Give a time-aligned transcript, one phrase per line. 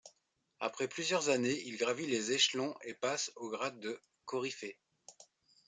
[0.59, 4.79] Après plusieurs années il gravit les échelons et passe au grade de Coryphée.